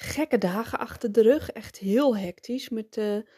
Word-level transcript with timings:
gekke 0.00 0.38
dagen 0.38 0.78
achter 0.78 1.12
de 1.12 1.22
rug. 1.22 1.50
Echt 1.50 1.78
heel 1.78 2.16
hectisch. 2.16 2.68
Met, 2.68 2.94
de, 2.94 3.28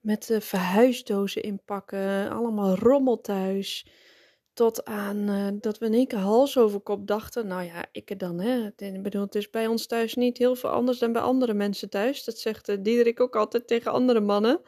met 0.00 0.26
de 0.26 0.40
verhuisdozen 0.40 1.42
inpakken. 1.42 2.30
Allemaal 2.30 2.74
rommel 2.74 3.20
thuis. 3.20 3.86
Tot 4.52 4.84
aan 4.84 5.30
uh, 5.30 5.48
dat 5.60 5.78
we 5.78 5.86
in 5.86 5.94
één 5.94 6.06
keer 6.06 6.18
hals 6.18 6.58
over 6.58 6.80
kop 6.80 7.06
dachten. 7.06 7.46
Nou 7.46 7.62
ja, 7.62 7.84
ik 7.92 8.10
er 8.10 8.18
dan. 8.18 8.40
Hè. 8.40 8.66
Ik 8.76 9.02
bedoel, 9.02 9.22
het 9.22 9.34
is 9.34 9.50
bij 9.50 9.66
ons 9.66 9.86
thuis 9.86 10.14
niet 10.14 10.38
heel 10.38 10.54
veel 10.54 10.70
anders 10.70 10.98
dan 10.98 11.12
bij 11.12 11.22
andere 11.22 11.54
mensen 11.54 11.90
thuis. 11.90 12.24
Dat 12.24 12.38
zegt 12.38 12.84
Diederik 12.84 13.20
ook 13.20 13.36
altijd 13.36 13.66
tegen 13.66 13.92
andere 13.92 14.20
mannen. 14.20 14.60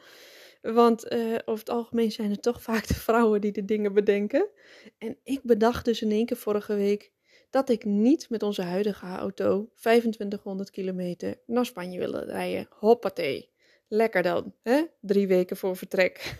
Want 0.61 1.11
over 1.45 1.59
het 1.59 1.69
algemeen 1.69 2.11
zijn 2.11 2.31
het 2.31 2.41
toch 2.41 2.61
vaak 2.61 2.87
de 2.87 2.93
vrouwen 2.93 3.41
die 3.41 3.51
de 3.51 3.65
dingen 3.65 3.93
bedenken. 3.93 4.49
En 4.97 5.17
ik 5.23 5.39
bedacht 5.43 5.85
dus 5.85 6.01
in 6.01 6.11
één 6.11 6.25
keer 6.25 6.37
vorige 6.37 6.75
week 6.75 7.11
dat 7.49 7.69
ik 7.69 7.85
niet 7.85 8.29
met 8.29 8.43
onze 8.43 8.61
huidige 8.61 9.05
auto 9.05 9.69
2500 9.75 10.69
kilometer 10.69 11.39
naar 11.45 11.65
Spanje 11.65 11.99
wilde 11.99 12.23
rijden. 12.23 12.67
Hoppatee. 12.69 13.49
Lekker 13.87 14.23
dan, 14.23 14.53
hè? 14.63 14.83
Drie 15.01 15.27
weken 15.27 15.57
voor 15.57 15.77
vertrek. 15.77 16.37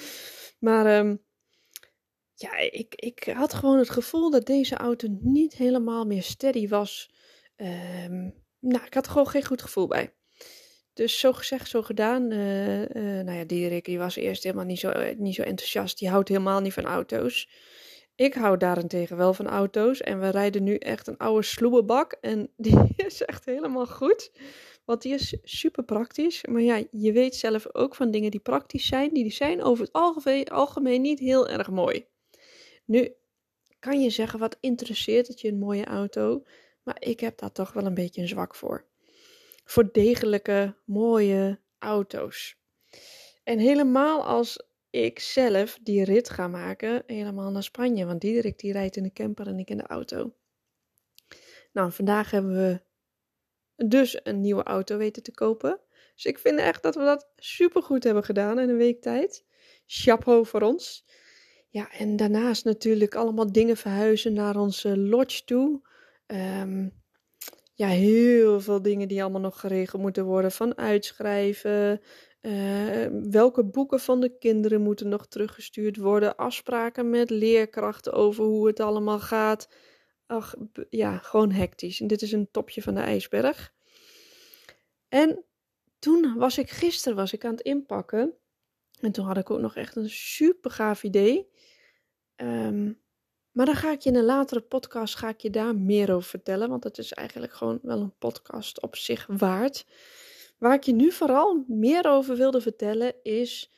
maar 0.58 0.98
um, 0.98 1.22
ja, 2.34 2.56
ik, 2.58 2.94
ik 2.94 3.24
had 3.24 3.54
gewoon 3.54 3.78
het 3.78 3.90
gevoel 3.90 4.30
dat 4.30 4.46
deze 4.46 4.74
auto 4.74 5.08
niet 5.20 5.54
helemaal 5.54 6.04
meer 6.04 6.22
steady 6.22 6.68
was. 6.68 7.10
Um, 7.56 8.34
nou, 8.58 8.84
ik 8.84 8.94
had 8.94 9.04
er 9.06 9.12
gewoon 9.12 9.28
geen 9.28 9.44
goed 9.44 9.62
gevoel 9.62 9.86
bij. 9.86 10.14
Dus 10.94 11.18
zo 11.18 11.32
gezegd, 11.32 11.68
zo 11.68 11.82
gedaan. 11.82 12.32
Uh, 12.32 12.80
uh, 12.80 13.24
nou 13.24 13.32
ja, 13.32 13.44
Dierik 13.44 13.84
die 13.84 13.98
was 13.98 14.16
eerst 14.16 14.42
helemaal 14.42 14.64
niet 14.64 14.78
zo, 14.78 15.14
niet 15.16 15.34
zo 15.34 15.42
enthousiast. 15.42 15.98
Die 15.98 16.08
houdt 16.08 16.28
helemaal 16.28 16.60
niet 16.60 16.72
van 16.72 16.84
auto's. 16.84 17.48
Ik 18.14 18.34
hou 18.34 18.56
daarentegen 18.56 19.16
wel 19.16 19.34
van 19.34 19.46
auto's. 19.46 20.00
En 20.00 20.20
we 20.20 20.28
rijden 20.28 20.62
nu 20.62 20.76
echt 20.76 21.06
een 21.06 21.16
oude 21.16 21.42
sloebebak. 21.42 22.12
En 22.20 22.50
die 22.56 22.94
is 23.06 23.22
echt 23.22 23.44
helemaal 23.44 23.86
goed. 23.86 24.30
Want 24.84 25.02
die 25.02 25.14
is 25.14 25.36
super 25.42 25.84
praktisch. 25.84 26.44
Maar 26.44 26.62
ja, 26.62 26.82
je 26.90 27.12
weet 27.12 27.34
zelf 27.34 27.74
ook 27.74 27.94
van 27.94 28.10
dingen 28.10 28.30
die 28.30 28.40
praktisch 28.40 28.86
zijn. 28.86 29.14
Die 29.14 29.30
zijn 29.30 29.62
over 29.62 29.84
het 29.84 29.92
algemeen, 29.92 30.48
algemeen 30.48 31.00
niet 31.00 31.18
heel 31.18 31.48
erg 31.48 31.70
mooi. 31.70 32.06
Nu 32.84 33.14
kan 33.78 34.00
je 34.02 34.10
zeggen, 34.10 34.38
wat 34.38 34.56
interesseert 34.60 35.28
het 35.28 35.40
je 35.40 35.48
een 35.48 35.58
mooie 35.58 35.84
auto? 35.84 36.42
Maar 36.82 36.96
ik 36.98 37.20
heb 37.20 37.38
daar 37.38 37.52
toch 37.52 37.72
wel 37.72 37.86
een 37.86 37.94
beetje 37.94 38.20
een 38.20 38.28
zwak 38.28 38.54
voor. 38.54 38.86
Voor 39.64 39.92
degelijke, 39.92 40.76
mooie 40.84 41.60
auto's. 41.78 42.56
En 43.44 43.58
helemaal 43.58 44.24
als 44.24 44.71
ik 44.92 45.18
zelf 45.18 45.78
die 45.82 46.04
rit 46.04 46.30
ga 46.30 46.48
maken 46.48 47.02
helemaal 47.06 47.50
naar 47.50 47.62
Spanje. 47.62 48.06
Want 48.06 48.20
Diederik 48.20 48.58
die 48.58 48.72
rijdt 48.72 48.96
in 48.96 49.02
de 49.02 49.12
camper 49.12 49.46
en 49.46 49.58
ik 49.58 49.70
in 49.70 49.76
de 49.76 49.86
auto. 49.86 50.34
Nou, 51.72 51.92
vandaag 51.92 52.30
hebben 52.30 52.52
we 52.52 52.80
dus 53.86 54.20
een 54.22 54.40
nieuwe 54.40 54.62
auto 54.62 54.96
weten 54.96 55.22
te 55.22 55.32
kopen. 55.32 55.80
Dus 56.14 56.24
ik 56.24 56.38
vind 56.38 56.58
echt 56.58 56.82
dat 56.82 56.94
we 56.94 57.02
dat 57.02 57.32
super 57.36 57.82
goed 57.82 58.04
hebben 58.04 58.24
gedaan 58.24 58.58
in 58.58 58.68
een 58.68 58.76
week 58.76 59.02
tijd. 59.02 59.44
Chapeau 59.86 60.46
voor 60.46 60.60
ons. 60.60 61.06
Ja, 61.68 61.90
en 61.90 62.16
daarnaast 62.16 62.64
natuurlijk 62.64 63.14
allemaal 63.14 63.52
dingen 63.52 63.76
verhuizen 63.76 64.32
naar 64.32 64.56
onze 64.56 64.98
lodge 64.98 65.44
toe. 65.44 65.80
Um, 66.26 67.02
ja, 67.74 67.88
heel 67.88 68.60
veel 68.60 68.82
dingen 68.82 69.08
die 69.08 69.22
allemaal 69.22 69.40
nog 69.40 69.60
geregeld 69.60 70.02
moeten 70.02 70.24
worden. 70.24 70.52
Van 70.52 70.76
uitschrijven, 70.76 72.00
uh, 72.42 73.06
welke 73.30 73.64
boeken 73.64 74.00
van 74.00 74.20
de 74.20 74.38
kinderen 74.38 74.80
moeten 74.80 75.08
nog 75.08 75.26
teruggestuurd 75.26 75.96
worden? 75.96 76.36
Afspraken 76.36 77.10
met 77.10 77.30
leerkrachten 77.30 78.12
over 78.12 78.44
hoe 78.44 78.66
het 78.66 78.80
allemaal 78.80 79.20
gaat. 79.20 79.68
Ach, 80.26 80.54
ja, 80.90 81.18
gewoon 81.18 81.50
hectisch. 81.50 82.00
En 82.00 82.06
dit 82.06 82.22
is 82.22 82.32
een 82.32 82.50
topje 82.50 82.82
van 82.82 82.94
de 82.94 83.00
ijsberg. 83.00 83.72
En 85.08 85.44
toen 85.98 86.34
was 86.36 86.58
ik 86.58 86.70
gisteren 86.70 87.16
was 87.16 87.32
ik 87.32 87.44
aan 87.44 87.50
het 87.50 87.60
inpakken. 87.60 88.34
En 89.00 89.12
toen 89.12 89.26
had 89.26 89.36
ik 89.36 89.50
ook 89.50 89.60
nog 89.60 89.76
echt 89.76 89.96
een 89.96 90.10
super 90.10 90.70
gaaf 90.70 91.02
idee. 91.02 91.48
Um, 92.36 93.00
maar 93.52 93.66
dan 93.66 93.74
ga 93.74 93.92
ik 93.92 94.00
je 94.00 94.10
in 94.10 94.16
een 94.16 94.24
latere 94.24 94.60
podcast 94.60 95.16
ga 95.16 95.28
ik 95.28 95.40
je 95.40 95.50
daar 95.50 95.76
meer 95.76 96.12
over 96.14 96.28
vertellen. 96.28 96.68
Want 96.68 96.84
het 96.84 96.98
is 96.98 97.12
eigenlijk 97.12 97.52
gewoon 97.52 97.78
wel 97.82 98.00
een 98.00 98.18
podcast 98.18 98.80
op 98.80 98.96
zich 98.96 99.26
waard. 99.28 99.86
Waar 100.62 100.74
ik 100.74 100.84
je 100.84 100.92
nu 100.92 101.12
vooral 101.12 101.64
meer 101.66 102.06
over 102.06 102.36
wilde 102.36 102.60
vertellen 102.60 103.14
is: 103.22 103.72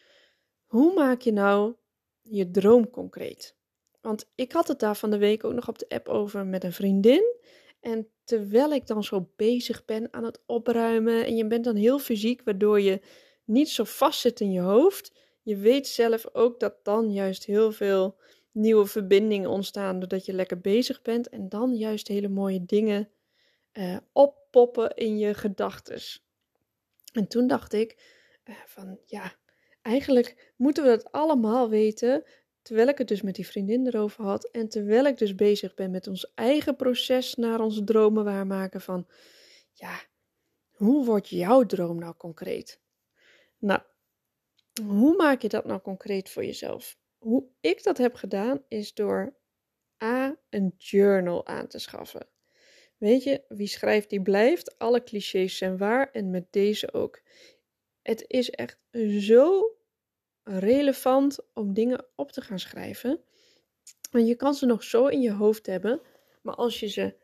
hoe 0.65 0.95
maak 0.95 1.21
je 1.21 1.33
nou 1.33 1.75
je 2.23 2.51
droom 2.51 2.91
concreet? 2.91 3.57
Want 4.01 4.31
ik 4.35 4.53
had 4.53 4.69
het 4.69 4.79
daar 4.79 4.97
van 4.97 5.11
de 5.11 5.19
week 5.19 5.45
ook 5.45 5.53
nog 5.53 5.69
op 5.69 5.79
de 5.79 5.89
app 5.89 6.09
over 6.09 6.47
met 6.47 6.65
een 6.65 6.73
vriendin. 6.73 7.37
En 7.81 8.09
terwijl 8.25 8.73
ik 8.73 8.87
dan 8.87 9.05
zo 9.05 9.31
bezig 9.37 9.85
ben 9.85 10.13
aan 10.13 10.25
het 10.25 10.43
opruimen 10.47 11.25
en 11.25 11.37
je 11.37 11.47
bent 11.47 11.65
dan 11.65 11.77
heel 11.77 11.99
fysiek, 11.99 12.43
waardoor 12.45 12.81
je 12.81 13.01
niet 13.45 13.69
zo 13.69 13.85
vast 13.85 14.21
zit 14.21 14.41
in 14.41 14.53
je 14.53 14.61
hoofd. 14.61 15.13
Je 15.43 15.57
weet 15.57 15.87
zelf 15.87 16.27
ook 16.33 16.61
dat 16.61 16.75
dan 16.83 17.13
juist 17.13 17.45
heel 17.45 17.73
veel 17.73 18.17
nieuwe 18.53 18.87
verbindingen 18.87 19.51
ontstaan 19.51 19.99
doordat 19.99 20.25
je 20.25 20.33
lekker 20.33 20.61
bezig 20.61 21.03
bent 21.03 21.29
en 21.29 21.49
dan 21.49 21.75
juist 21.75 22.09
hele 22.09 22.29
mooie 22.29 22.65
dingen 22.65 23.11
uh, 23.73 23.97
oppoppen 24.13 24.95
in 24.95 25.19
je 25.19 25.35
gedachtes. 25.35 26.24
En 27.15 27.29
toen 27.29 27.47
dacht 27.47 27.73
ik 27.73 27.97
uh, 28.45 28.55
van 28.67 28.99
ja, 29.05 29.35
eigenlijk 29.83 30.53
moeten 30.57 30.85
we 30.85 30.89
dat 30.89 31.13
allemaal 31.13 31.69
weten. 31.69 32.25
Terwijl 32.63 32.89
ik 32.89 32.99
het 32.99 33.09
dus 33.09 33.23
met 33.23 33.35
die 33.35 33.47
vriendin 33.47 33.87
erover 33.87 34.25
had. 34.25 34.51
En 34.51 34.69
terwijl 34.69 35.05
ik 35.05 35.19
dus 35.19 35.35
bezig 35.35 35.75
ben 35.75 35.91
met 35.91 36.07
ons 36.07 36.35
eigen 36.35 36.77
proces 36.77 37.35
naar 37.35 37.61
onze 37.61 37.85
dromen 37.85 38.25
waarmaken. 38.25 38.81
Van 38.81 39.07
ja, 39.73 40.01
hoe 40.71 41.05
wordt 41.05 41.29
jouw 41.29 41.67
droom 41.67 41.99
nou 41.99 42.15
concreet? 42.17 42.81
Nou, 43.59 43.81
hoe 44.87 45.17
maak 45.17 45.43
je 45.43 45.49
dat 45.49 45.65
nou 45.65 45.81
concreet 45.81 46.31
voor 46.31 46.45
jezelf? 46.45 46.99
Hoe 47.19 47.49
ik 47.61 47.83
dat 47.83 47.99
heb 47.99 48.15
gedaan 48.15 48.65
is 48.69 48.95
door 48.95 49.37
A, 50.03 50.37
een 50.51 50.75
journal 50.77 51.47
aan 51.47 51.67
te 51.67 51.79
schaffen. 51.79 52.29
Weet 53.05 53.23
je, 53.23 53.43
wie 53.49 53.67
schrijft 53.67 54.11
die 54.11 54.23
blijft. 54.23 54.79
Alle 54.79 55.03
clichés 55.03 55.57
zijn 55.57 55.79
waar 55.79 56.11
en 56.11 56.31
met 56.31 56.47
deze 56.51 56.93
ook. 56.93 57.21
Het 58.03 58.25
is 58.27 58.51
echt 58.51 58.79
zo 59.19 59.77
relevant 60.43 61.39
om 61.55 61.75
dingen 61.75 62.07
op 62.15 62.33
te 62.33 62.41
gaan 62.41 62.59
schrijven. 62.59 63.21
Want 64.11 64.27
je 64.27 64.35
kan 64.35 64.55
ze 64.55 64.67
nog 64.67 64.83
zo 64.83 65.07
in 65.07 65.21
je 65.21 65.33
hoofd 65.33 65.67
hebben, 65.67 66.01
maar 66.43 66.55
als 66.55 66.81
je 66.81 66.89
ze 66.89 67.15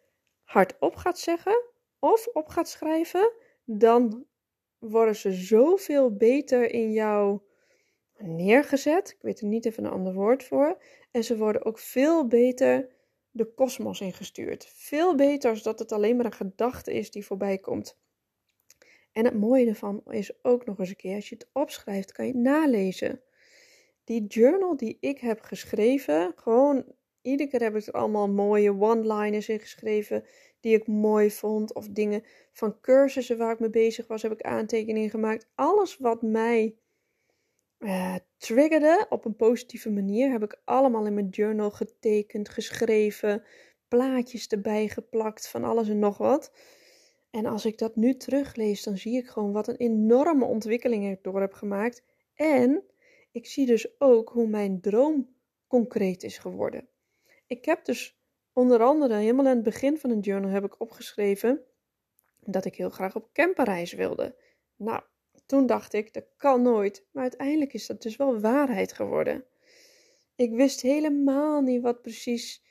hardop 0.43 0.97
gaat 0.97 1.19
zeggen 1.19 1.63
of 1.99 2.27
op 2.27 2.49
gaat 2.49 2.69
schrijven, 2.69 3.33
dan 3.65 4.27
worden 4.79 5.17
ze 5.17 5.33
zoveel 5.33 6.17
beter 6.17 6.71
in 6.71 6.93
jouw 6.93 7.45
neergezet. 8.19 9.11
Ik 9.11 9.23
weet 9.23 9.41
er 9.41 9.47
niet 9.47 9.67
even 9.67 9.85
een 9.85 9.93
ander 9.93 10.13
woord 10.13 10.45
voor. 10.45 10.83
En 11.11 11.25
ze 11.25 11.37
worden 11.37 11.65
ook 11.65 11.79
veel 11.79 12.27
beter 12.27 12.89
de 13.41 13.55
kosmos 13.55 14.01
ingestuurd. 14.01 14.67
Veel 14.75 15.15
beter 15.15 15.51
als 15.51 15.63
dat 15.63 15.79
het 15.79 15.93
alleen 15.93 16.17
maar 16.17 16.25
een 16.25 16.33
gedachte 16.33 16.93
is 16.93 17.11
die 17.11 17.27
voorbij 17.27 17.59
komt. 17.59 17.99
En 19.13 19.25
het 19.25 19.35
mooie 19.35 19.67
ervan 19.67 20.03
is 20.09 20.45
ook 20.45 20.65
nog 20.67 20.79
eens 20.79 20.89
een 20.89 20.97
keer, 20.97 21.15
als 21.15 21.29
je 21.29 21.35
het 21.35 21.49
opschrijft, 21.53 22.13
kan 22.13 22.27
je 22.27 22.33
het 22.33 22.41
nalezen. 22.41 23.21
Die 24.05 24.27
journal 24.27 24.77
die 24.77 24.97
ik 25.01 25.19
heb 25.19 25.41
geschreven, 25.41 26.33
gewoon 26.37 26.85
iedere 27.23 27.51
keer 27.51 27.63
heb 27.63 27.77
ik 27.77 27.87
er 27.87 27.93
allemaal 27.93 28.29
mooie 28.29 28.81
one-liners 28.81 29.49
in 29.49 29.61
geschreven 29.61 30.25
die 30.61 30.75
ik 30.75 30.87
mooi 30.87 31.31
vond. 31.31 31.75
Of 31.75 31.89
dingen 31.89 32.25
van 32.53 32.81
cursussen 32.81 33.39
waar 33.39 33.53
ik 33.53 33.61
mee 33.61 33.71
bezig 33.71 34.07
was, 34.07 34.23
heb 34.23 34.33
ik 34.33 34.43
aantekeningen 34.43 35.11
gemaakt. 35.11 35.49
Alles 35.55 35.97
wat 35.97 36.23
mij 36.23 36.77
uh, 37.81 38.15
triggerde 38.37 39.07
op 39.09 39.25
een 39.25 39.37
positieve 39.37 39.91
manier, 39.91 40.31
heb 40.31 40.43
ik 40.43 40.61
allemaal 40.65 41.07
in 41.07 41.15
mijn 41.15 41.29
journal 41.29 41.71
getekend, 41.71 42.49
geschreven, 42.49 43.43
plaatjes 43.89 44.47
erbij 44.47 44.89
geplakt, 44.89 45.49
van 45.49 45.65
alles 45.65 45.89
en 45.89 45.99
nog 45.99 46.19
wat. 46.19 46.53
En 47.31 47.47
als 47.47 47.65
ik 47.65 47.79
dat 47.79 47.97
nu 47.97 48.17
teruglees, 48.17 48.83
dan 48.83 48.97
zie 48.97 49.17
ik 49.17 49.29
gewoon 49.29 49.53
wat 49.53 49.69
een 49.69 49.77
enorme 49.77 50.45
ontwikkeling 50.45 51.11
ik 51.11 51.23
door 51.23 51.41
heb 51.41 51.53
gemaakt. 51.53 52.03
En 52.35 52.83
ik 53.33 53.47
zie 53.47 53.67
dus 53.67 54.01
ook 54.01 54.29
hoe 54.29 54.47
mijn 54.47 54.81
droom 54.81 55.35
concreet 55.67 56.23
is 56.23 56.39
geworden. 56.39 56.89
Ik 57.47 57.65
heb 57.65 57.85
dus 57.85 58.19
onder 58.53 58.83
andere 58.83 59.15
helemaal 59.15 59.47
aan 59.47 59.55
het 59.55 59.63
begin 59.63 59.99
van 59.99 60.11
een 60.11 60.21
journal 60.21 60.51
heb 60.51 60.65
ik 60.65 60.81
opgeschreven 60.81 61.65
dat 62.41 62.65
ik 62.65 62.75
heel 62.75 62.91
graag 62.91 63.17
op 63.17 63.33
camperreis 63.33 63.93
wilde. 63.93 64.37
Nou, 64.77 65.03
toen 65.51 65.67
dacht 65.67 65.93
ik, 65.93 66.13
dat 66.13 66.25
kan 66.37 66.63
nooit. 66.63 67.07
Maar 67.13 67.23
uiteindelijk 67.23 67.73
is 67.73 67.87
dat 67.87 68.03
dus 68.03 68.17
wel 68.17 68.41
waarheid 68.41 68.93
geworden. 68.93 69.45
Ik 70.37 70.53
wist 70.53 70.81
helemaal 70.81 71.61
niet 71.61 71.83
wat, 71.83 72.03
precies, 72.03 72.65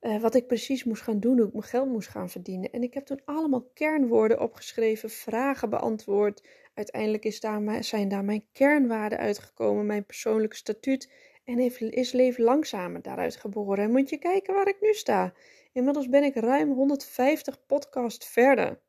uh, 0.00 0.20
wat 0.20 0.34
ik 0.34 0.46
precies 0.46 0.84
moest 0.84 1.02
gaan 1.02 1.20
doen, 1.20 1.38
hoe 1.38 1.46
ik 1.46 1.52
mijn 1.52 1.64
geld 1.64 1.88
moest 1.88 2.08
gaan 2.08 2.30
verdienen. 2.30 2.70
En 2.70 2.82
ik 2.82 2.94
heb 2.94 3.06
toen 3.06 3.20
allemaal 3.24 3.70
kernwoorden 3.74 4.40
opgeschreven, 4.40 5.10
vragen 5.10 5.70
beantwoord. 5.70 6.42
Uiteindelijk 6.74 7.24
is 7.24 7.40
daar, 7.40 7.84
zijn 7.84 8.08
daar 8.08 8.24
mijn 8.24 8.46
kernwaarden 8.52 9.18
uitgekomen, 9.18 9.86
mijn 9.86 10.06
persoonlijke 10.06 10.56
statuut. 10.56 11.12
En 11.44 11.58
is 11.90 12.12
leven 12.12 12.44
langzamer 12.44 13.02
daaruit 13.02 13.36
geboren. 13.36 13.84
En 13.84 13.90
moet 13.90 14.10
je 14.10 14.18
kijken 14.18 14.54
waar 14.54 14.68
ik 14.68 14.80
nu 14.80 14.92
sta. 14.92 15.32
Inmiddels 15.72 16.08
ben 16.08 16.24
ik 16.24 16.34
ruim 16.34 16.72
150 16.72 17.66
podcast 17.66 18.24
verder. 18.24 18.80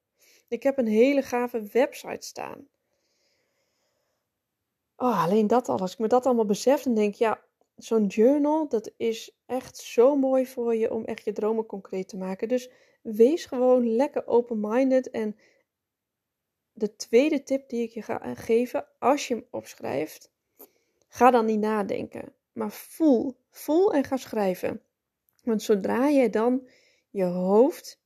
Ik 0.47 0.63
heb 0.63 0.77
een 0.77 0.87
hele 0.87 1.21
gave 1.21 1.63
website 1.71 2.25
staan. 2.25 2.67
Oh, 5.03 5.23
alleen 5.23 5.47
dat 5.47 5.69
al. 5.69 5.79
Als 5.79 5.93
ik 5.93 5.99
me 5.99 6.07
dat 6.07 6.25
allemaal 6.25 6.45
besef, 6.45 6.83
dan 6.83 6.93
denk 6.93 7.13
ik, 7.13 7.19
ja, 7.19 7.41
zo'n 7.75 8.05
journal, 8.05 8.67
dat 8.67 8.91
is 8.97 9.37
echt 9.45 9.77
zo 9.77 10.15
mooi 10.15 10.45
voor 10.45 10.75
je 10.75 10.91
om 10.91 11.05
echt 11.05 11.25
je 11.25 11.31
dromen 11.31 11.65
concreet 11.65 12.07
te 12.07 12.17
maken. 12.17 12.47
Dus 12.47 12.69
wees 13.01 13.45
gewoon 13.45 13.95
lekker 13.95 14.27
open-minded. 14.27 15.09
En 15.09 15.37
de 16.73 16.95
tweede 16.95 17.43
tip 17.43 17.69
die 17.69 17.81
ik 17.81 17.91
je 17.91 18.01
ga 18.01 18.35
geven, 18.35 18.85
als 18.99 19.27
je 19.27 19.33
hem 19.33 19.45
opschrijft, 19.51 20.31
ga 21.07 21.31
dan 21.31 21.45
niet 21.45 21.59
nadenken. 21.59 22.33
Maar 22.53 22.71
voel, 22.71 23.37
voel 23.49 23.93
en 23.93 24.03
ga 24.03 24.17
schrijven. 24.17 24.81
Want 25.43 25.61
zodra 25.61 26.07
je 26.07 26.29
dan 26.29 26.67
je 27.09 27.23
hoofd, 27.25 28.01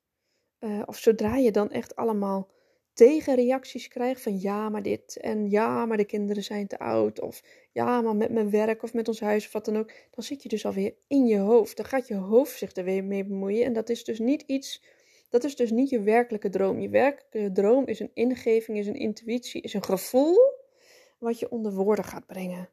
uh, 0.59 0.81
of 0.85 0.97
zodra 0.97 1.35
je 1.35 1.51
dan 1.51 1.71
echt 1.71 1.95
allemaal 1.95 2.49
tegenreacties 2.97 3.87
krijgt 3.87 4.21
van 4.21 4.39
ja, 4.39 4.69
maar 4.69 4.81
dit 4.81 5.17
en 5.17 5.49
ja, 5.49 5.85
maar 5.85 5.97
de 5.97 6.05
kinderen 6.05 6.43
zijn 6.43 6.67
te 6.67 6.79
oud 6.79 7.21
of 7.21 7.43
ja, 7.71 8.01
maar 8.01 8.15
met 8.15 8.31
mijn 8.31 8.49
werk 8.49 8.83
of 8.83 8.93
met 8.93 9.07
ons 9.07 9.19
huis 9.19 9.45
of 9.45 9.51
wat 9.51 9.65
dan 9.65 9.77
ook, 9.77 9.91
dan 10.11 10.23
zit 10.23 10.43
je 10.43 10.49
dus 10.49 10.65
alweer 10.65 10.93
in 11.07 11.25
je 11.25 11.37
hoofd. 11.37 11.77
Dan 11.77 11.85
gaat 11.85 12.07
je 12.07 12.15
hoofd 12.15 12.57
zich 12.57 12.75
er 12.75 12.83
weer 12.83 13.03
mee 13.03 13.25
bemoeien 13.25 13.65
en 13.65 13.73
dat 13.73 13.89
is 13.89 14.03
dus 14.03 14.19
niet 14.19 14.43
iets, 14.45 14.83
dat 15.29 15.43
is 15.43 15.55
dus 15.55 15.71
niet 15.71 15.89
je 15.89 16.01
werkelijke 16.01 16.49
droom. 16.49 16.79
Je 16.79 16.89
werkelijke 16.89 17.51
droom 17.51 17.85
is 17.85 17.99
een 17.99 18.11
ingeving, 18.13 18.77
is 18.77 18.87
een 18.87 18.99
intuïtie, 18.99 19.61
is 19.61 19.73
een 19.73 19.83
gevoel 19.83 20.37
wat 21.17 21.39
je 21.39 21.49
onder 21.49 21.73
woorden 21.73 22.05
gaat 22.05 22.25
brengen. 22.25 22.69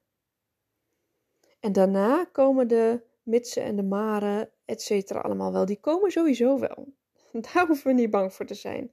En 1.60 1.72
daarna 1.72 2.24
komen 2.32 2.68
de 2.68 3.00
mitsen 3.22 3.62
en 3.62 3.76
de 3.76 3.82
maren, 3.82 4.50
et 4.64 4.82
cetera, 4.82 5.20
allemaal 5.20 5.52
wel. 5.52 5.64
Die 5.64 5.80
komen 5.80 6.10
sowieso 6.10 6.58
wel. 6.58 6.92
Daar 7.52 7.66
hoeven 7.66 7.86
we 7.86 7.92
niet 7.92 8.10
bang 8.10 8.32
voor 8.32 8.46
te 8.46 8.54
zijn. 8.54 8.90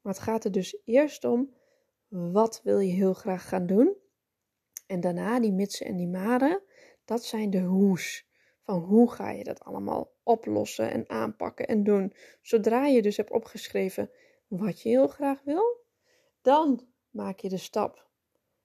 Maar 0.00 0.12
het 0.12 0.22
gaat 0.22 0.44
er 0.44 0.52
dus 0.52 0.76
eerst 0.84 1.24
om, 1.24 1.54
wat 2.08 2.60
wil 2.64 2.78
je 2.78 2.92
heel 2.92 3.14
graag 3.14 3.48
gaan 3.48 3.66
doen? 3.66 3.96
En 4.86 5.00
daarna 5.00 5.40
die 5.40 5.52
mitsen 5.52 5.86
en 5.86 5.96
die 5.96 6.08
maren, 6.08 6.62
dat 7.04 7.24
zijn 7.24 7.50
de 7.50 7.60
hoes. 7.60 8.28
Van 8.62 8.78
hoe 8.78 9.10
ga 9.10 9.30
je 9.30 9.44
dat 9.44 9.60
allemaal 9.60 10.12
oplossen 10.22 10.90
en 10.90 11.08
aanpakken 11.08 11.66
en 11.66 11.84
doen. 11.84 12.12
Zodra 12.42 12.86
je 12.86 13.02
dus 13.02 13.16
hebt 13.16 13.30
opgeschreven 13.30 14.10
wat 14.46 14.80
je 14.80 14.88
heel 14.88 15.08
graag 15.08 15.42
wil, 15.42 15.84
dan 16.42 16.86
maak 17.10 17.38
je 17.38 17.48
de 17.48 17.56
stap. 17.56 18.08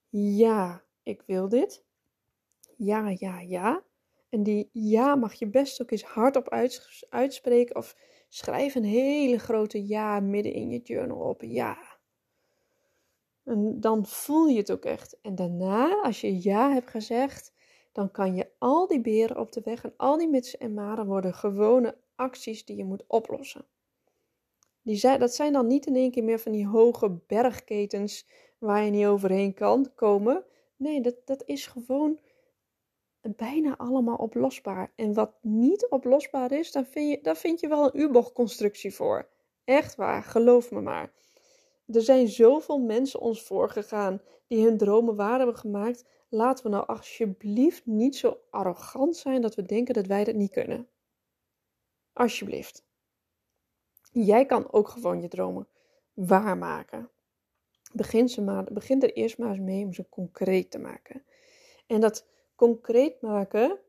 Ja, 0.10 0.84
ik 1.04 1.24
wil 1.26 1.50
dit. 1.50 1.84
Ja, 2.78 3.10
ja, 3.18 3.40
ja. 3.40 3.84
En 4.30 4.44
die 4.44 4.70
ja 4.72 5.16
mag 5.16 5.34
je 5.34 5.48
best 5.48 5.82
ook 5.82 5.92
eens 5.92 6.04
hardop 6.04 6.50
uitspreken 7.10 7.76
of 7.76 7.96
Schrijf 8.36 8.76
een 8.76 8.84
hele 8.84 9.40
grote 9.40 9.86
ja 9.88 10.20
midden 10.20 10.54
in 10.54 10.70
je 10.70 10.80
journal 10.80 11.18
op. 11.18 11.42
Ja. 11.42 11.78
En 13.44 13.80
dan 13.80 14.06
voel 14.06 14.48
je 14.48 14.58
het 14.58 14.72
ook 14.72 14.86
echt. 14.86 15.18
En 15.22 15.36
daarna, 15.36 16.02
als 16.04 16.22
je 16.22 16.44
ja 16.44 16.72
hebt 16.72 16.90
gezegd, 16.90 17.54
dan 17.92 18.12
kan 18.12 18.36
je 18.36 18.50
al 18.58 18.88
die 18.88 19.02
beren 19.02 19.40
op 19.40 19.52
de 19.52 19.62
weg 19.64 19.84
en 19.84 19.94
al 19.98 20.18
die 20.18 20.28
mitsen 20.28 20.60
en 20.60 20.74
maren 20.74 21.06
worden 21.06 21.34
gewone 21.34 21.98
acties 22.16 22.66
die 22.66 22.76
je 22.76 22.86
moet 22.86 23.04
oplossen. 23.08 23.66
Die 24.82 24.96
zijn, 24.96 25.20
dat 25.20 25.34
zijn 25.34 25.54
dan 25.54 25.68
niet 25.68 25.86
in 25.86 25.96
één 25.96 26.12
keer 26.12 26.24
meer 26.24 26.40
van 26.40 26.52
die 26.52 26.68
hoge 26.68 27.10
bergketens 27.28 28.28
waar 28.58 28.84
je 28.84 28.92
niet 28.92 29.06
overheen 29.06 29.54
kan 29.54 29.92
komen. 29.96 30.44
Nee, 30.76 31.02
dat, 31.02 31.16
dat 31.26 31.44
is 31.46 31.68
gewoon 31.68 32.20
bijna 33.30 33.78
allemaal 33.78 34.16
oplosbaar. 34.16 34.92
En 34.96 35.14
wat 35.14 35.34
niet 35.42 35.88
oplosbaar 35.90 36.52
is, 36.52 36.72
dan 36.72 36.86
vind 36.86 37.12
je, 37.12 37.20
daar 37.22 37.38
vind 37.38 37.60
je 37.60 37.68
wel 37.68 37.86
een 37.86 38.02
U-bochtconstructie 38.02 38.94
voor. 38.94 39.28
Echt 39.64 39.96
waar, 39.96 40.24
geloof 40.24 40.72
me 40.72 40.82
maar. 40.82 41.12
Er 41.88 42.02
zijn 42.02 42.28
zoveel 42.28 42.80
mensen 42.80 43.20
ons 43.20 43.42
voorgegaan 43.42 44.22
die 44.48 44.64
hun 44.66 44.78
dromen 44.78 45.16
waar 45.16 45.38
hebben 45.38 45.58
gemaakt. 45.58 46.06
Laten 46.30 46.64
we 46.64 46.70
nou 46.70 46.88
alsjeblieft 46.88 47.86
niet 47.86 48.16
zo 48.16 48.40
arrogant 48.50 49.16
zijn 49.16 49.42
dat 49.42 49.56
we 49.56 49.62
denken 49.62 49.94
dat 49.94 50.06
wij 50.06 50.24
dat 50.24 50.36
niet 50.36 50.52
kunnen. 50.52 50.88
Alsjeblieft. 52.14 52.86
Jij 54.12 54.46
kan 54.46 54.72
ook 54.72 54.88
gewoon 54.88 55.22
je 55.22 55.28
dromen 55.28 55.68
waarmaken. 56.14 57.10
Begin, 57.94 58.30
ze 58.30 58.42
maar, 58.42 58.64
begin 58.64 59.02
er 59.02 59.14
eerst 59.14 59.38
maar 59.38 59.50
eens 59.50 59.60
mee 59.60 59.86
om 59.86 59.94
ze 59.94 60.10
concreet 60.10 60.72
te 60.72 60.80
maken. 60.80 61.24
En 61.88 62.02
dat 62.02 62.26
concreet 62.56 63.22
maken, 63.22 63.80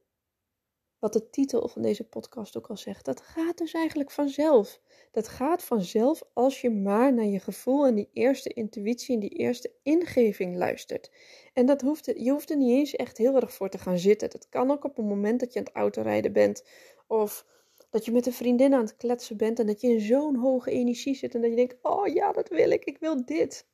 wat 0.99 1.13
de 1.13 1.31
titel 1.31 1.69
van 1.69 1.83
deze 1.83 2.05
podcast 2.05 2.57
ook 2.57 2.67
al 2.67 2.77
zegt, 2.77 3.05
dat 3.05 3.21
gaat 3.21 3.59
dus 3.59 3.73
eigenlijk 3.73 4.11
vanzelf. 4.11 4.81
Dat 5.11 5.29
gaat 5.29 5.63
vanzelf 5.63 6.23
als 6.33 6.61
je 6.61 6.71
maar 6.71 7.15
naar 7.15 7.27
je 7.27 7.39
gevoel 7.39 7.87
en 7.87 7.95
die 7.95 8.11
eerste 8.13 8.53
intuïtie 8.53 9.15
en 9.15 9.21
die 9.21 9.31
eerste 9.31 9.73
ingeving 9.83 10.57
luistert. 10.57 11.11
En 11.53 11.67
dat 11.67 11.81
hoeft, 11.81 12.05
je 12.05 12.31
hoeft 12.31 12.51
er 12.51 12.57
niet 12.57 12.71
eens 12.71 12.95
echt 12.95 13.19
heel 13.19 13.35
erg 13.35 13.53
voor 13.53 13.69
te 13.69 13.79
gaan 13.79 13.99
zitten. 13.99 14.31
Dat 14.31 14.49
kan 14.49 14.71
ook 14.71 14.85
op 14.85 14.99
een 14.99 15.07
moment 15.07 15.41
dat 15.41 15.53
je 15.53 15.59
aan 15.59 15.65
het 15.65 15.75
autorijden 15.75 16.33
bent 16.33 16.65
of 17.07 17.47
dat 17.91 18.05
je 18.05 18.12
met 18.12 18.27
een 18.27 18.33
vriendin 18.33 18.75
aan 18.75 18.81
het 18.81 18.97
kletsen 18.97 19.37
bent 19.37 19.59
en 19.59 19.67
dat 19.67 19.81
je 19.81 19.89
in 19.89 20.01
zo'n 20.01 20.37
hoge 20.37 20.71
energie 20.71 21.15
zit 21.15 21.35
en 21.35 21.41
dat 21.41 21.51
je 21.51 21.57
denkt, 21.57 21.77
oh 21.83 22.07
ja, 22.07 22.33
dat 22.33 22.49
wil 22.49 22.71
ik, 22.71 22.85
ik 22.85 22.99
wil 22.99 23.25
dit. 23.25 23.67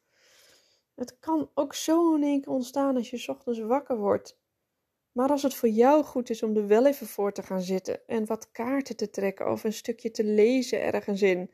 Het 0.95 1.19
kan 1.19 1.51
ook 1.55 1.75
zo 1.75 2.15
in 2.15 2.23
één 2.23 2.41
keer 2.41 2.53
ontstaan 2.53 2.97
als 2.97 3.11
je 3.11 3.29
ochtends 3.29 3.59
wakker 3.59 3.99
wordt 3.99 4.41
maar 5.13 5.29
als 5.29 5.43
het 5.43 5.55
voor 5.55 5.69
jou 5.69 6.05
goed 6.05 6.31
is 6.31 6.43
om 6.43 6.57
er 6.57 6.67
wel 6.67 6.87
even 6.87 7.07
voor 7.07 7.33
te 7.33 7.43
gaan 7.43 7.63
zitten 7.63 8.07
en 8.07 8.27
wat 8.27 8.51
kaarten 8.51 8.97
te 8.97 9.11
trekken 9.11 9.51
of 9.51 9.65
een 9.65 9.73
stukje 9.73 10.11
te 10.11 10.25
lezen 10.25 10.83
ergens 10.83 11.23
in, 11.23 11.51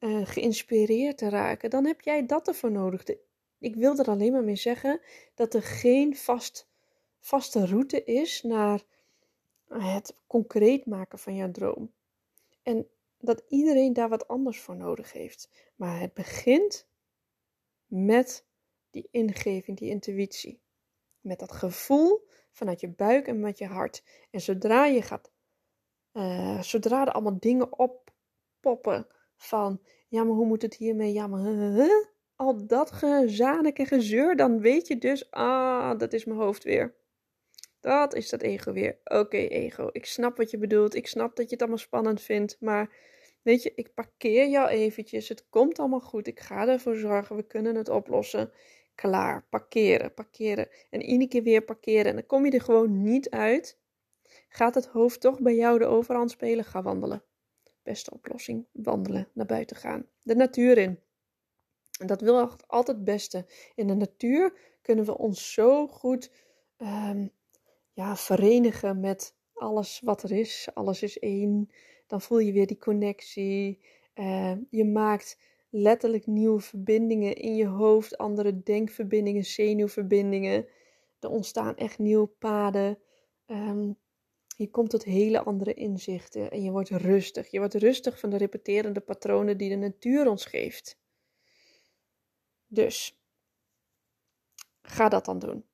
uh, 0.00 0.26
geïnspireerd 0.26 1.18
te 1.18 1.28
raken, 1.28 1.70
dan 1.70 1.86
heb 1.86 2.00
jij 2.00 2.26
dat 2.26 2.48
ervoor 2.48 2.70
nodig. 2.70 3.04
ik 3.58 3.76
wil 3.76 3.98
er 3.98 4.08
alleen 4.08 4.32
maar 4.32 4.44
mee 4.44 4.56
zeggen 4.56 5.00
dat 5.34 5.54
er 5.54 5.62
geen 5.62 6.16
vast, 6.16 6.68
vaste 7.18 7.66
route 7.66 8.04
is 8.04 8.42
naar 8.42 8.82
het 9.68 10.14
concreet 10.26 10.86
maken 10.86 11.18
van 11.18 11.34
jouw 11.34 11.50
droom. 11.50 11.92
En 12.62 12.88
dat 13.18 13.42
iedereen 13.48 13.92
daar 13.92 14.08
wat 14.08 14.28
anders 14.28 14.60
voor 14.60 14.76
nodig 14.76 15.12
heeft. 15.12 15.50
Maar 15.76 16.00
het 16.00 16.14
begint 16.14 16.86
met 17.86 18.44
die 18.90 19.08
ingeving, 19.10 19.78
die 19.78 19.90
intuïtie. 19.90 20.60
Met 21.20 21.38
dat 21.38 21.52
gevoel 21.52 22.26
vanuit 22.58 22.80
je 22.80 22.88
buik 22.88 23.26
en 23.26 23.40
met 23.40 23.58
je 23.58 23.66
hart. 23.66 24.02
En 24.30 24.40
zodra 24.40 24.84
je 24.86 25.02
gaat, 25.02 25.30
uh, 26.12 26.62
zodra 26.62 27.06
er 27.06 27.12
allemaal 27.12 27.38
dingen 27.40 27.78
oppoppen 27.78 29.06
van, 29.36 29.80
ja, 30.08 30.24
maar 30.24 30.34
hoe 30.34 30.46
moet 30.46 30.62
het 30.62 30.74
hiermee? 30.74 31.12
Ja, 31.12 31.26
maar 31.26 32.06
al 32.36 32.66
dat 32.66 32.90
gezanik 32.92 33.78
en 33.78 33.86
gezeur, 33.86 34.36
dan 34.36 34.60
weet 34.60 34.86
je 34.86 34.98
dus, 34.98 35.30
ah, 35.30 35.98
dat 35.98 36.12
is 36.12 36.24
mijn 36.24 36.38
hoofd 36.38 36.64
weer. 36.64 36.96
Dat 37.80 38.14
is 38.14 38.28
dat 38.28 38.42
ego 38.42 38.72
weer. 38.72 38.98
Oké, 39.04 39.36
ego, 39.36 39.88
ik 39.92 40.06
snap 40.06 40.36
wat 40.36 40.50
je 40.50 40.58
bedoelt. 40.58 40.94
Ik 40.94 41.06
snap 41.06 41.36
dat 41.36 41.44
je 41.44 41.50
het 41.50 41.60
allemaal 41.60 41.78
spannend 41.78 42.20
vindt, 42.20 42.56
maar 42.60 42.94
weet 43.42 43.62
je, 43.62 43.72
ik 43.74 43.94
parkeer 43.94 44.48
jou 44.48 44.68
eventjes. 44.68 45.28
Het 45.28 45.48
komt 45.48 45.78
allemaal 45.78 46.00
goed. 46.00 46.26
Ik 46.26 46.40
ga 46.40 46.68
ervoor 46.68 46.96
zorgen. 46.96 47.36
We 47.36 47.46
kunnen 47.46 47.74
het 47.74 47.88
oplossen 47.88 48.52
klaar. 48.98 49.46
Parkeren, 49.50 50.14
parkeren. 50.14 50.68
En 50.90 51.02
iedere 51.02 51.28
keer 51.28 51.42
weer 51.42 51.62
parkeren. 51.62 52.04
En 52.04 52.14
dan 52.14 52.26
kom 52.26 52.44
je 52.44 52.50
er 52.50 52.60
gewoon 52.60 53.02
niet 53.02 53.30
uit. 53.30 53.78
Gaat 54.48 54.74
het 54.74 54.86
hoofd 54.86 55.20
toch 55.20 55.40
bij 55.40 55.54
jou 55.54 55.78
de 55.78 55.86
overhand 55.86 56.30
spelen? 56.30 56.64
Ga 56.64 56.82
wandelen. 56.82 57.22
Beste 57.82 58.10
oplossing. 58.12 58.66
Wandelen, 58.72 59.28
naar 59.32 59.46
buiten 59.46 59.76
gaan. 59.76 60.06
De 60.22 60.34
natuur 60.34 60.78
in. 60.78 61.00
En 62.00 62.06
dat 62.06 62.20
wil 62.20 62.50
altijd 62.66 62.96
het 62.96 63.04
beste. 63.04 63.46
In 63.74 63.86
de 63.86 63.94
natuur 63.94 64.52
kunnen 64.82 65.04
we 65.04 65.18
ons 65.18 65.52
zo 65.52 65.86
goed 65.86 66.32
um, 66.76 67.30
ja, 67.92 68.16
verenigen 68.16 69.00
met 69.00 69.34
alles 69.52 70.00
wat 70.04 70.22
er 70.22 70.32
is. 70.32 70.68
Alles 70.74 71.02
is 71.02 71.18
één. 71.18 71.70
Dan 72.06 72.20
voel 72.20 72.38
je 72.38 72.52
weer 72.52 72.66
die 72.66 72.78
connectie. 72.78 73.84
Uh, 74.14 74.52
je 74.70 74.84
maakt 74.84 75.38
letterlijk 75.70 76.26
nieuwe 76.26 76.60
verbindingen 76.60 77.34
in 77.34 77.56
je 77.56 77.66
hoofd, 77.66 78.18
andere 78.18 78.62
denkverbindingen, 78.62 79.44
zenuwverbindingen. 79.44 80.66
Er 81.18 81.30
ontstaan 81.30 81.76
echt 81.76 81.98
nieuwe 81.98 82.26
paden. 82.26 82.98
Um, 83.46 83.96
je 84.56 84.70
komt 84.70 84.90
tot 84.90 85.04
hele 85.04 85.40
andere 85.40 85.74
inzichten 85.74 86.50
en 86.50 86.62
je 86.62 86.70
wordt 86.70 86.90
rustig. 86.90 87.50
Je 87.50 87.58
wordt 87.58 87.74
rustig 87.74 88.18
van 88.18 88.30
de 88.30 88.36
repeterende 88.36 89.00
patronen 89.00 89.56
die 89.56 89.68
de 89.68 89.76
natuur 89.76 90.28
ons 90.28 90.44
geeft. 90.44 90.98
Dus 92.66 93.20
ga 94.82 95.08
dat 95.08 95.24
dan 95.24 95.38
doen. 95.38 95.67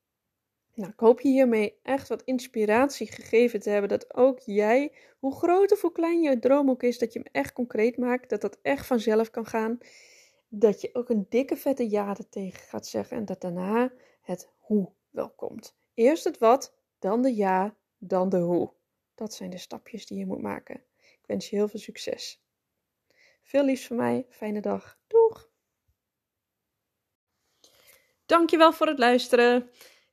Nou, 0.74 0.90
ik 0.90 1.00
hoop 1.00 1.20
je 1.20 1.28
hiermee 1.28 1.78
echt 1.82 2.08
wat 2.08 2.22
inspiratie 2.22 3.06
gegeven 3.06 3.60
te 3.60 3.70
hebben 3.70 3.90
dat 3.90 4.14
ook 4.14 4.38
jij, 4.40 4.92
hoe 5.18 5.34
groot 5.34 5.72
of 5.72 5.80
hoe 5.80 5.92
klein 5.92 6.22
je 6.22 6.38
droom 6.38 6.70
ook 6.70 6.82
is, 6.82 6.98
dat 6.98 7.12
je 7.12 7.18
hem 7.18 7.28
echt 7.32 7.52
concreet 7.52 7.96
maakt, 7.96 8.28
dat 8.28 8.40
dat 8.40 8.58
echt 8.62 8.86
vanzelf 8.86 9.30
kan 9.30 9.46
gaan. 9.46 9.78
Dat 10.48 10.80
je 10.80 10.90
ook 10.92 11.08
een 11.08 11.26
dikke 11.28 11.56
vette 11.56 11.90
ja 11.90 12.08
er 12.08 12.28
tegen 12.28 12.60
gaat 12.60 12.86
zeggen 12.86 13.16
en 13.16 13.24
dat 13.24 13.40
daarna 13.40 13.92
het 14.20 14.48
hoe 14.58 14.92
wel 15.10 15.30
komt. 15.30 15.76
Eerst 15.94 16.24
het 16.24 16.38
wat, 16.38 16.74
dan 16.98 17.22
de 17.22 17.34
ja, 17.34 17.76
dan 17.98 18.28
de 18.28 18.38
hoe. 18.38 18.72
Dat 19.14 19.34
zijn 19.34 19.50
de 19.50 19.58
stapjes 19.58 20.06
die 20.06 20.18
je 20.18 20.26
moet 20.26 20.42
maken. 20.42 20.74
Ik 20.94 21.22
wens 21.26 21.50
je 21.50 21.56
heel 21.56 21.68
veel 21.68 21.80
succes. 21.80 22.42
Veel 23.42 23.64
liefs 23.64 23.86
van 23.86 23.96
mij, 23.96 24.26
fijne 24.28 24.60
dag. 24.60 24.98
Doeg! 25.06 25.50
Dankjewel 28.26 28.72
voor 28.72 28.86
het 28.86 28.98
luisteren. 28.98 29.70